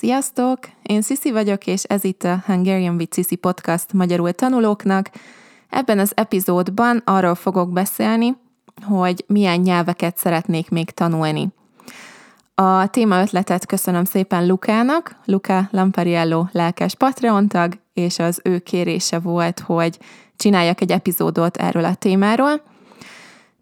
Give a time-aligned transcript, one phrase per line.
[0.00, 0.58] Sziasztok!
[0.82, 5.10] Én Sisi vagyok, és ez itt a Hungarian with Sisi podcast magyarul tanulóknak.
[5.68, 8.36] Ebben az epizódban arról fogok beszélni,
[8.82, 11.48] hogy milyen nyelveket szeretnék még tanulni.
[12.54, 19.18] A téma ötletet köszönöm szépen Lukának, Luca Lampariello lelkes Patreon tag, és az ő kérése
[19.18, 19.98] volt, hogy
[20.36, 22.62] csináljak egy epizódot erről a témáról.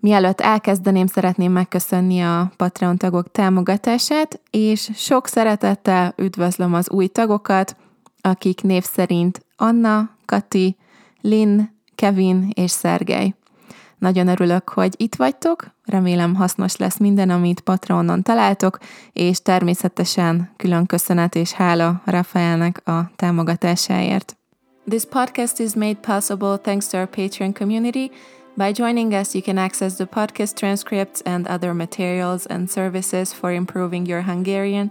[0.01, 7.77] Mielőtt elkezdeném, szeretném megköszönni a Patreon tagok támogatását, és sok szeretettel üdvözlöm az új tagokat,
[8.21, 10.77] akik név szerint Anna, Kati,
[11.21, 11.61] Lynn,
[11.95, 13.35] Kevin és Szergej.
[13.99, 18.79] Nagyon örülök, hogy itt vagytok, remélem hasznos lesz minden, amit Patreonon találtok,
[19.13, 24.37] és természetesen külön köszönet és hála Rafaelnek a támogatásáért.
[24.89, 28.11] This podcast is made possible thanks to our Patreon community.
[28.59, 33.53] By joining us, you can access the podcast transcripts and other materials and services for
[33.53, 34.91] improving your Hungarian.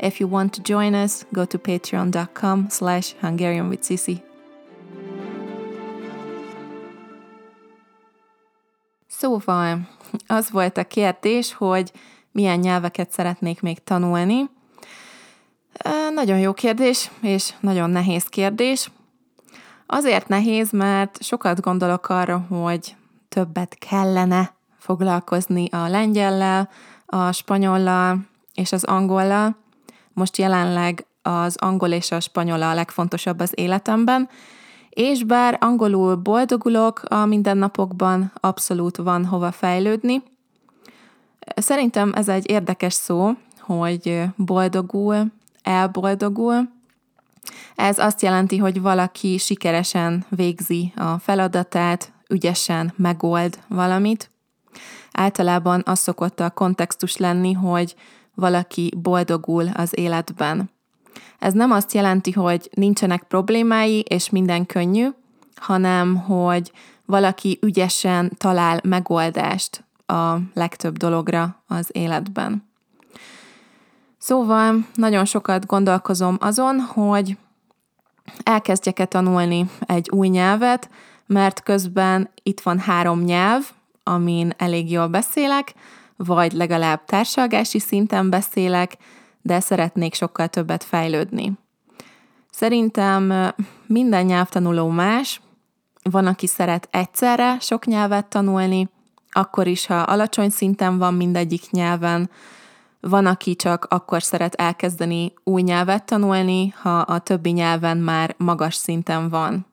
[0.00, 4.22] If you want to join us, go to patreon.com slash Hungarian with Sisi.
[9.06, 9.88] Szóval
[10.26, 11.92] az volt a kérdés, hogy
[12.32, 14.50] milyen nyelveket szeretnék még tanulni.
[16.14, 18.90] Nagyon jó kérdés, és nagyon nehéz kérdés.
[19.86, 22.96] Azért nehéz, mert sokat gondolok arra, hogy
[23.34, 26.68] többet kellene foglalkozni a lengyellel,
[27.06, 28.18] a spanyollal
[28.54, 29.56] és az angollal.
[30.12, 34.28] Most jelenleg az angol és a spanyol a legfontosabb az életemben,
[34.90, 40.22] és bár angolul boldogulok a mindennapokban, abszolút van hova fejlődni.
[41.56, 45.26] Szerintem ez egy érdekes szó, hogy boldogul,
[45.62, 46.68] elboldogul.
[47.74, 54.30] Ez azt jelenti, hogy valaki sikeresen végzi a feladatát, ügyesen megold valamit.
[55.12, 57.94] Általában az szokott a kontextus lenni, hogy
[58.34, 60.70] valaki boldogul az életben.
[61.38, 65.08] Ez nem azt jelenti, hogy nincsenek problémái és minden könnyű,
[65.56, 66.72] hanem hogy
[67.06, 72.68] valaki ügyesen talál megoldást a legtöbb dologra az életben.
[74.18, 77.36] Szóval nagyon sokat gondolkozom azon, hogy
[78.42, 80.90] elkezdjek-e tanulni egy új nyelvet,
[81.26, 83.70] mert közben itt van három nyelv,
[84.02, 85.74] amin elég jól beszélek,
[86.16, 88.96] vagy legalább társalgási szinten beszélek,
[89.42, 91.52] de szeretnék sokkal többet fejlődni.
[92.50, 93.52] Szerintem
[93.86, 95.40] minden nyelvtanuló más,
[96.10, 98.88] van, aki szeret egyszerre sok nyelvet tanulni,
[99.30, 102.30] akkor is, ha alacsony szinten van mindegyik nyelven,
[103.00, 108.74] van, aki csak akkor szeret elkezdeni új nyelvet tanulni, ha a többi nyelven már magas
[108.74, 109.66] szinten van.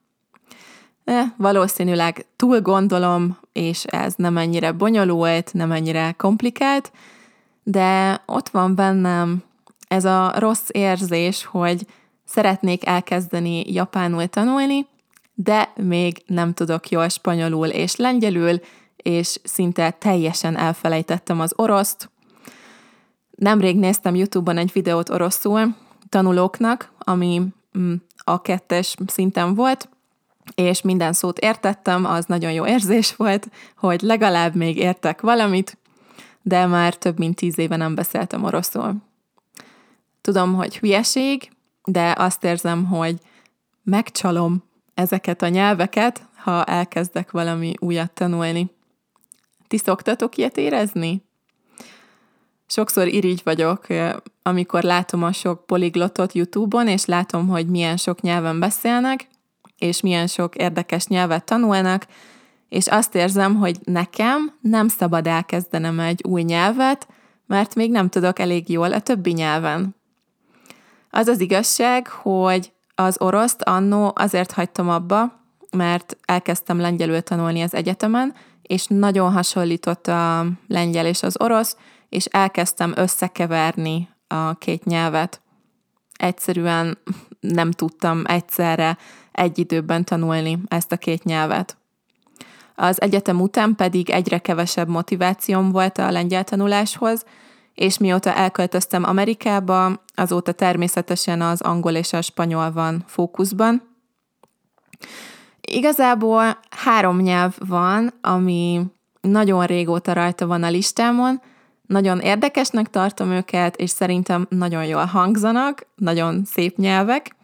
[1.37, 6.91] Valószínűleg túl gondolom, és ez nem ennyire bonyolult, nem ennyire komplikált,
[7.63, 9.43] de ott van bennem
[9.87, 11.85] ez a rossz érzés, hogy
[12.25, 14.87] szeretnék elkezdeni japánul tanulni,
[15.33, 18.59] de még nem tudok jól spanyolul és lengyelül,
[18.95, 22.09] és szinte teljesen elfelejtettem az oroszt.
[23.35, 25.75] Nemrég néztem YouTube-on egy videót oroszul
[26.09, 27.41] tanulóknak, ami
[27.77, 29.89] mm, a kettes szinten volt,
[30.55, 33.47] és minden szót értettem, az nagyon jó érzés volt,
[33.77, 35.77] hogy legalább még értek valamit,
[36.41, 38.95] de már több mint tíz éve nem beszéltem oroszul.
[40.21, 41.51] Tudom, hogy hülyeség,
[41.83, 43.15] de azt érzem, hogy
[43.83, 44.63] megcsalom
[44.93, 48.69] ezeket a nyelveket, ha elkezdek valami újat tanulni.
[49.67, 51.23] Ti szoktatok ilyet érezni?
[52.67, 53.87] Sokszor irigy vagyok,
[54.43, 59.27] amikor látom a sok poliglotot YouTube-on, és látom, hogy milyen sok nyelven beszélnek,
[59.81, 62.05] és milyen sok érdekes nyelvet tanulnak,
[62.69, 67.07] és azt érzem, hogy nekem nem szabad elkezdenem egy új nyelvet,
[67.47, 69.95] mert még nem tudok elég jól a többi nyelven.
[71.09, 75.39] Az az igazság, hogy az oroszt annó azért hagytam abba,
[75.71, 81.77] mert elkezdtem lengyelül tanulni az egyetemen, és nagyon hasonlított a lengyel és az orosz,
[82.09, 85.41] és elkezdtem összekeverni a két nyelvet.
[86.17, 86.97] Egyszerűen
[87.41, 88.97] nem tudtam egyszerre
[89.31, 91.77] egy időben tanulni ezt a két nyelvet.
[92.75, 97.25] Az egyetem után pedig egyre kevesebb motivációm volt a lengyel tanuláshoz,
[97.73, 103.89] és mióta elköltöztem Amerikába, azóta természetesen az angol és a spanyol van fókuszban.
[105.61, 108.81] Igazából három nyelv van, ami
[109.21, 111.41] nagyon régóta rajta van a listámon,
[111.91, 117.35] nagyon érdekesnek tartom őket, és szerintem nagyon jól hangzanak, nagyon szép nyelvek.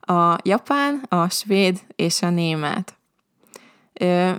[0.00, 2.96] A japán, a svéd és a német.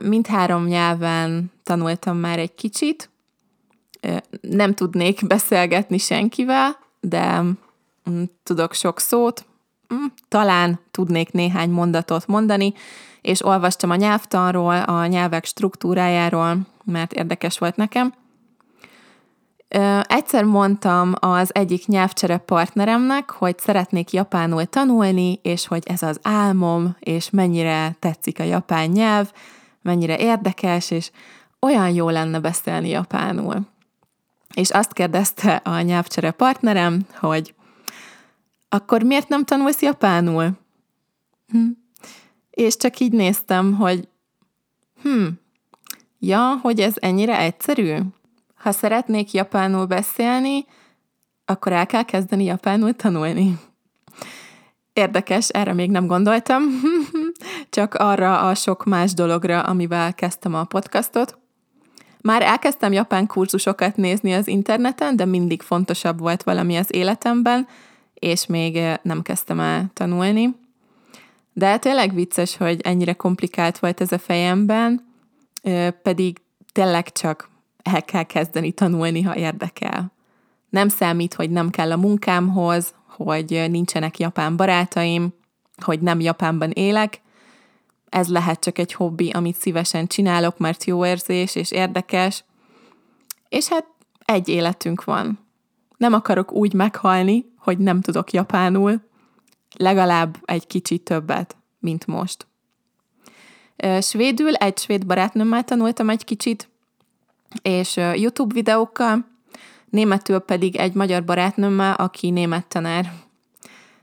[0.01, 3.09] Mindhárom nyelven tanultam már egy kicsit,
[4.41, 9.45] nem tudnék beszélgetni senkivel, de mm, tudok sok szót,
[9.93, 12.73] mm, talán tudnék néhány mondatot mondani,
[13.21, 18.13] és olvastam a nyelvtanról, a nyelvek struktúrájáról, mert érdekes volt nekem.
[20.03, 26.95] Egyszer mondtam az egyik nyelvcsere partneremnek, hogy szeretnék japánul tanulni, és hogy ez az álmom,
[26.99, 29.31] és mennyire tetszik a japán nyelv,
[29.81, 31.11] mennyire érdekes, és
[31.59, 33.67] olyan jó lenne beszélni japánul.
[34.53, 37.53] És azt kérdezte a nyelvcsere partnerem, hogy
[38.69, 40.51] akkor miért nem tanulsz japánul?
[41.47, 41.67] Hm.
[42.49, 44.07] És csak így néztem, hogy
[45.01, 45.27] hm,
[46.19, 47.97] ja, hogy ez ennyire egyszerű?
[48.59, 50.65] Ha szeretnék japánul beszélni,
[51.45, 53.59] akkor el kell kezdeni japánul tanulni.
[54.93, 56.63] Érdekes, erre még nem gondoltam,
[57.69, 61.37] csak arra a sok más dologra, amivel kezdtem a podcastot.
[62.21, 67.67] Már elkezdtem japán kurzusokat nézni az interneten, de mindig fontosabb volt valami az életemben,
[68.13, 70.55] és még eh, nem kezdtem el tanulni.
[71.53, 75.05] De tényleg vicces, hogy ennyire komplikált volt ez a fejemben,
[75.61, 76.41] eh, pedig
[76.71, 77.49] tényleg csak
[77.93, 80.11] el kell kezdeni tanulni, ha érdekel.
[80.69, 85.33] Nem számít, hogy nem kell a munkámhoz, hogy nincsenek japán barátaim,
[85.83, 87.21] hogy nem Japánban élek.
[88.09, 92.43] Ez lehet csak egy hobbi, amit szívesen csinálok, mert jó érzés és érdekes.
[93.49, 93.85] És hát
[94.25, 95.39] egy életünk van.
[95.97, 99.01] Nem akarok úgy meghalni, hogy nem tudok japánul,
[99.75, 102.47] legalább egy kicsit többet, mint most.
[104.01, 106.69] Svédül egy svéd barátnőmmel tanultam egy kicsit,
[107.61, 109.25] és YouTube videókkal,
[109.89, 113.11] németül pedig egy magyar barátnőmmel, aki német tanár.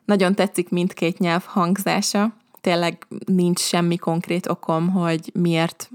[0.04, 5.90] Nagyon tetszik mindkét nyelv hangzása, tényleg nincs semmi konkrét okom, hogy miért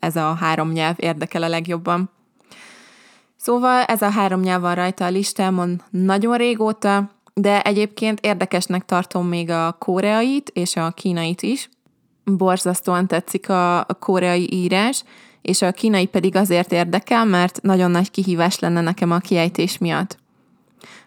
[0.00, 2.10] ez a három nyelv érdekel a legjobban.
[3.36, 9.26] Szóval ez a három nyelv van rajta a listámon nagyon régóta, de egyébként érdekesnek tartom
[9.26, 11.68] még a koreait és a kínait is.
[12.24, 15.04] Borzasztóan tetszik a, koreai írás,
[15.42, 20.18] és a kínai pedig azért érdekel, mert nagyon nagy kihívás lenne nekem a kiejtés miatt.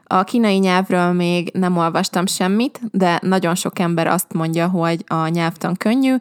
[0.04, 5.28] A kínai nyelvről még nem olvastam semmit, de nagyon sok ember azt mondja, hogy a
[5.28, 6.16] nyelvtan könnyű,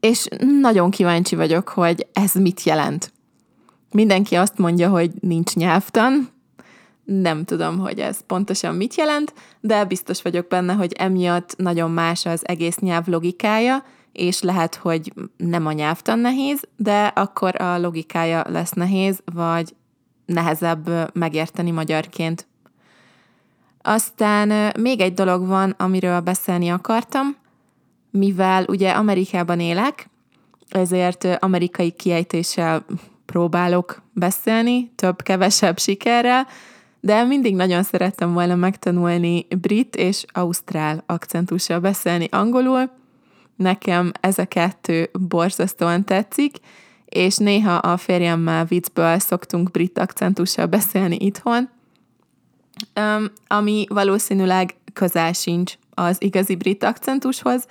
[0.00, 0.26] és
[0.60, 3.12] nagyon kíváncsi vagyok, hogy ez mit jelent.
[3.92, 6.28] Mindenki azt mondja, hogy nincs nyelvtan,
[7.04, 12.26] nem tudom, hogy ez pontosan mit jelent, de biztos vagyok benne, hogy emiatt nagyon más
[12.26, 18.44] az egész nyelv logikája, és lehet, hogy nem a nyelvtan nehéz, de akkor a logikája
[18.48, 19.74] lesz nehéz, vagy
[20.26, 22.46] nehezebb megérteni magyarként.
[23.82, 27.36] Aztán még egy dolog van, amiről beszélni akartam,
[28.10, 30.08] mivel ugye Amerikában élek,
[30.68, 32.84] ezért amerikai kiejtéssel
[33.26, 36.46] próbálok beszélni, több-kevesebb sikerrel,
[37.00, 42.90] de mindig nagyon szerettem volna megtanulni brit és ausztrál akcentussal beszélni angolul,
[43.60, 46.56] Nekem ez a kettő borzasztóan tetszik,
[47.04, 51.68] és néha a férjemmel viccből szoktunk brit akcentussal beszélni itthon,
[53.46, 57.66] ami valószínűleg közel sincs az igazi brit akcentushoz,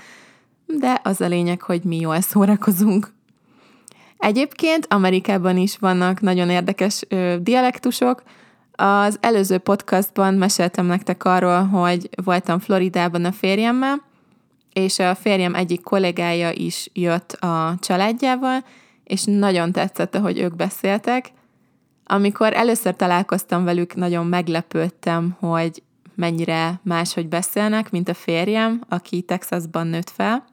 [0.66, 3.14] de az a lényeg, hogy mi jól szórakozunk.
[4.18, 8.24] Egyébként Amerikában is vannak nagyon érdekes ö, dialektusok.
[8.72, 14.08] Az előző podcastban meséltem nektek arról, hogy voltam Floridában a férjemmel,
[14.80, 18.64] és a férjem egyik kollégája is jött a családjával,
[19.04, 21.32] és nagyon tetszett, hogy ők beszéltek.
[22.06, 25.84] Amikor először találkoztam velük, nagyon meglepődtem, hogy
[26.16, 30.46] mennyire máshogy beszélnek, mint a férjem, aki Texasban nőtt fel.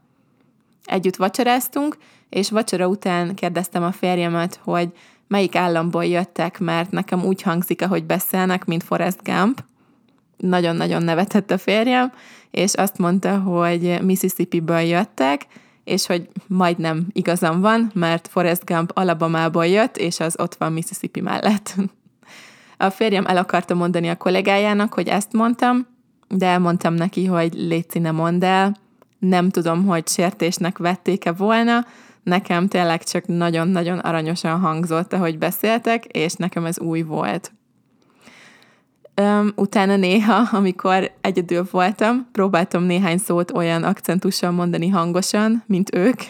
[0.84, 1.96] Együtt vacsoráztunk,
[2.28, 4.92] és vacsora után kérdeztem a férjemet, hogy
[5.28, 9.64] melyik államból jöttek, mert nekem úgy hangzik, ahogy beszélnek, mint Forrest Gump.
[10.36, 12.12] Nagyon-nagyon nevetett a férjem,
[12.50, 15.46] és azt mondta, hogy Mississippi-ből jöttek,
[15.84, 21.20] és hogy majdnem igazam van, mert Forrest Gump Alabamából jött, és az ott van Mississippi
[21.20, 21.74] mellett.
[22.78, 25.86] A férjem el akarta mondani a kollégájának, hogy ezt mondtam,
[26.28, 28.76] de elmondtam neki, hogy létszi ne mondd el,
[29.18, 31.86] nem tudom, hogy sértésnek vették-e volna,
[32.22, 37.52] nekem tényleg csak nagyon-nagyon aranyosan hangzott, ahogy beszéltek, és nekem ez új volt.
[39.20, 46.20] Um, utána néha, amikor egyedül voltam, próbáltam néhány szót olyan akcentussal mondani hangosan, mint ők.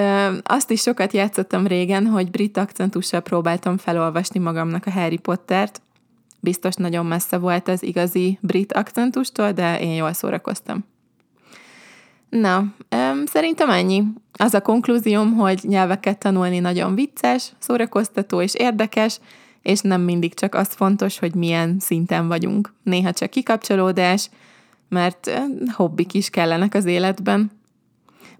[0.00, 5.82] Um, azt is sokat játszottam régen, hogy brit akcentussal próbáltam felolvasni magamnak a Harry Pottert.
[6.40, 10.84] Biztos nagyon messze volt az igazi brit akcentustól, de én jól szórakoztam.
[12.28, 14.02] Na, um, szerintem ennyi.
[14.32, 19.18] Az a konklúzióm, hogy nyelveket tanulni nagyon vicces, szórakoztató és érdekes,
[19.64, 22.72] és nem mindig csak az fontos, hogy milyen szinten vagyunk.
[22.82, 24.30] Néha csak kikapcsolódás,
[24.88, 25.40] mert
[25.72, 27.50] hobbik is kellenek az életben.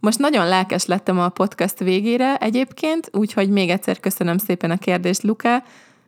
[0.01, 5.23] Most nagyon lelkes lettem a podcast végére egyébként, úgyhogy még egyszer köszönöm szépen a kérdést,
[5.23, 5.63] Luka.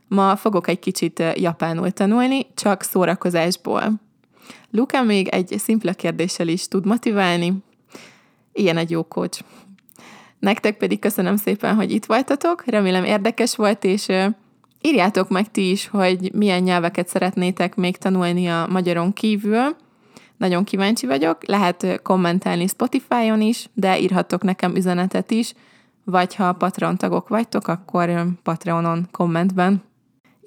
[0.09, 3.93] Ma fogok egy kicsit japánul tanulni, csak szórakozásból.
[4.71, 7.55] Luka még egy szimpla kérdéssel is tud motiválni.
[8.53, 9.41] Ilyen egy jó coach.
[10.39, 14.09] Nektek pedig köszönöm szépen, hogy itt voltatok, remélem érdekes volt, és
[14.83, 19.77] írjátok meg ti is, hogy milyen nyelveket szeretnétek még tanulni a magyaron kívül.
[20.37, 25.53] Nagyon kíváncsi vagyok, lehet kommentálni Spotify-on is, de írhattok nekem üzenetet is,
[26.05, 29.83] vagy ha Patreon tagok vagytok, akkor Patreonon kommentben.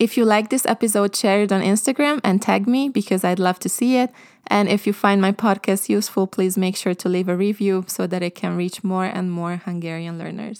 [0.01, 3.57] If you like this episode, share it on Instagram and tag me because I'd love
[3.57, 4.09] to see it.
[4.43, 8.07] And if you find my podcast useful, please make sure to leave a review so
[8.07, 10.59] that it can reach more and more Hungarian learners.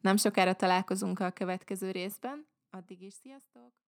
[0.00, 2.46] Nem sokára találkozunk a következő részben.
[2.70, 3.87] Addig is sziasztok!